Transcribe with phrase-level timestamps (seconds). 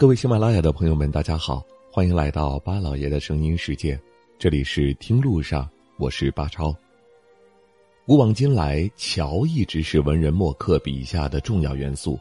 [0.00, 4.00] 各位喜马拉雅的朋友们，大家好，欢迎来到巴老爷的声音世界。
[4.38, 6.74] 这里是听路上，我是巴超。
[8.06, 12.18] 古往今来，桥一直是文人墨客笔下的重要元素。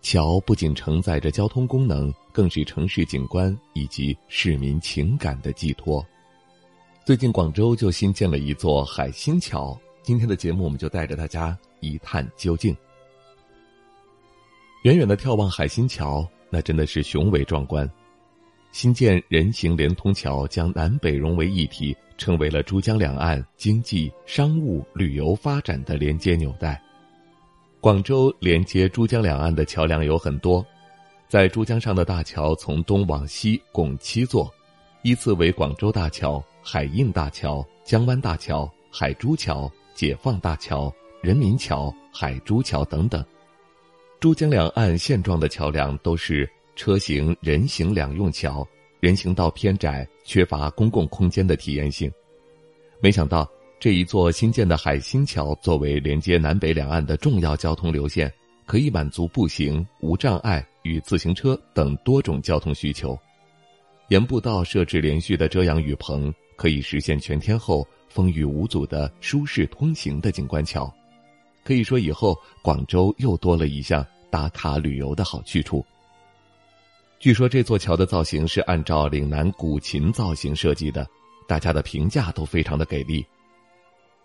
[0.00, 6.02] 桥不仅承载着交通功能，更是城市景观以及市民情感的寄托。
[7.04, 12.74] 最近广州就新建了一座海心桥，今天的节目我们就带着大家一探究竟。
[14.84, 16.26] 远远的眺望海心桥。
[16.50, 17.90] 那真的是雄伟壮观，
[18.72, 26.80] 新建人行连通桥将南北融为一体，成为了珠江两岸经济、商务、旅游发展的连接纽带。
[27.80, 30.64] 广州连接珠江两岸的桥梁有很多，
[31.28, 34.52] 在珠江上的大桥从东往西共七座，
[35.02, 43.24] 依次为广州大桥、海印大桥、江湾大桥、海珠桥、解放大桥、人民桥、海珠桥等等。
[44.26, 48.66] 珠江两岸现状的桥梁都是车行、人行两用桥，
[48.98, 52.10] 人行道偏窄，缺乏公共空间的体验性。
[53.00, 58.28] 没想到这一座新建的海心桥，作为连接南北两岸的重要交通流线，
[58.66, 63.16] 可以满足步行、无障碍与自行车等多种交通需求。
[64.08, 70.92] 沿步道设置连续的遮阳雨棚，可以实现全天候风雨无阻的舒适通行的景观桥。
[71.62, 75.84] 可以说，以后广州又多了一项打卡旅游的好去处。
[77.18, 81.06] 据说这座桥的造型是按照岭南古琴造型设计的，
[81.48, 83.24] 大家的评价都非常的给力。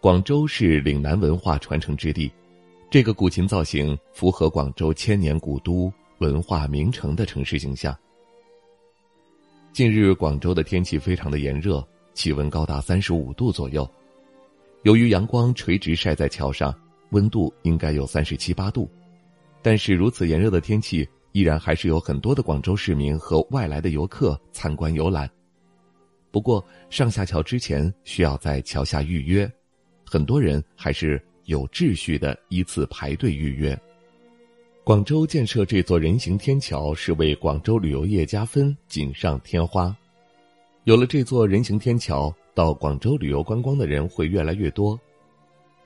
[0.00, 2.30] 广州是岭南文化传承之地，
[2.90, 7.96] 这个古琴造型符合广州千年古都、文化名城的城市形象。
[9.72, 13.88] 近日，广州的天气非常的炎热，气温高达三十五度左右。
[14.82, 16.74] 由于阳光垂直晒在桥上。
[17.10, 18.90] 温度应该有三十七八度，
[19.64, 25.26] 但是如此炎热的天气，依然还是有很多的广州市民和外来的游客参观游览。
[26.30, 29.50] 不过上下桥之前需要在桥下预约，
[30.04, 33.74] 很多人还是有秩序的依次排队预约。
[34.84, 39.96] 广州建设这座人行天桥是为广州旅游业加分，锦上添花。
[40.82, 45.00] 有了这座人行天桥，到广州旅游观光的人会越来越多。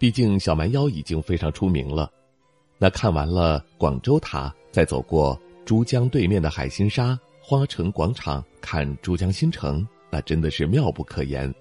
[0.00, 2.10] 毕竟小蛮腰已经非常出名了，
[2.78, 11.52] 那看完了广州塔，再走过珠江对面的海心沙、花城广场，看珠江新城，那真的是妙不可言。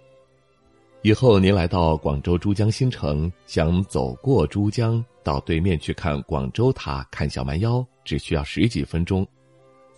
[1.01, 9.25] 以后您来到广州珠江新城，想走过珠江到对面去看广州塔、看小蛮腰，只需要十几分钟。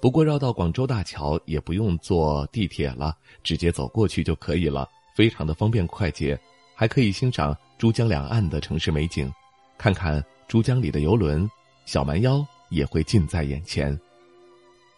[0.02, 3.14] 不过绕到广州大桥也不用坐地铁了，
[3.44, 6.40] 直接走过去就可以了，非常的方便快捷，
[6.76, 7.58] 还可以欣赏。
[7.78, 9.32] 珠江两岸的城市美景，
[9.78, 11.48] 看看珠江里的游轮，
[11.86, 13.98] 小蛮腰也会近在眼前。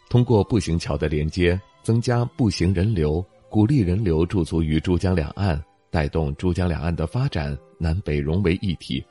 [0.09, 9.03] 通过步行桥的连接，增加步行人流，鼓励人流驻足于珠江两岸，带动珠江两岸的发展，南北融为一体。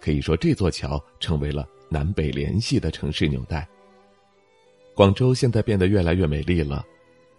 [0.00, 3.68] 可以说，这座桥成为了南北联系的城市纽带。
[4.94, 6.82] 广州现在变得越来越美丽了，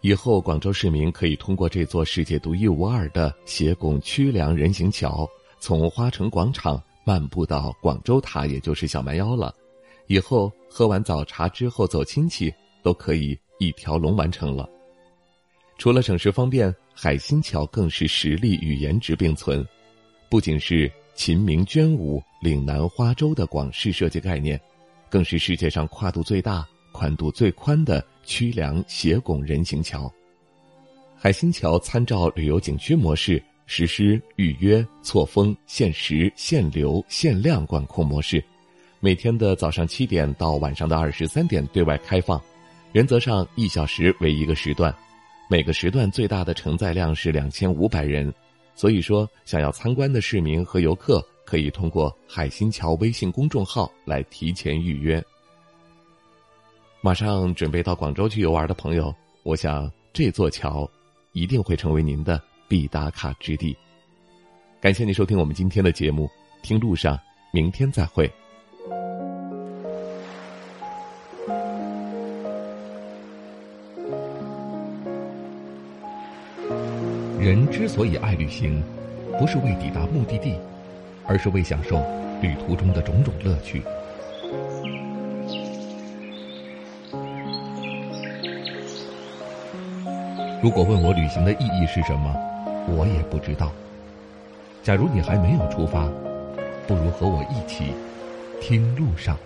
[0.02, 5.28] 以后广州市民可以通过这座世界独一无二的斜拱曲梁人行桥。
[5.60, 9.54] 从花城广场漫步到广州塔，也就是小蛮腰了。
[10.08, 14.70] 以后喝完早茶之后走亲戚，都可以一条龙完成了。
[15.78, 19.66] 除了省时方便，海心桥更是实力与颜值并存。
[20.30, 24.60] 不仅是秦明娟舞、岭南花洲的广式设计概念，
[25.10, 30.12] 更是世界上跨度最大、宽度最宽的曲梁斜拱人行桥。
[31.16, 33.44] 海心桥参照旅游景区模式。
[33.66, 38.44] 实施预约、错峰、限时、限流、限量管控模式，
[39.00, 42.42] 每天的早上七点到晚上的二十三点对外开放，
[42.92, 44.94] 原则上一小时为一个时段，
[45.50, 48.34] 每个时段最大的承载量是两千五百人，
[48.76, 55.24] 所以说想要参观的市民和游客可以通过海心桥微信公众号来提前预约。
[57.02, 60.90] 马上准备到广州去游玩的朋友，我想这座桥
[61.34, 62.42] 一定会成为您的。
[62.74, 63.78] 必打卡之地。
[64.82, 66.28] 感谢你收听我们今天的节目，
[66.64, 67.20] 听路上，
[67.52, 68.28] 明天再会。
[77.40, 78.84] 人之所以爱旅行，
[79.38, 80.58] 不是为抵达目的地，
[81.28, 82.04] 而是为享受
[82.42, 83.84] 旅途中的种种乐趣。
[90.64, 92.36] 如果问我旅行的意义是什么？
[92.88, 93.72] 我也不知道。
[94.84, 96.08] 假如你还没有出发，
[96.88, 97.94] 不如和我一起
[98.62, 99.38] 听路上。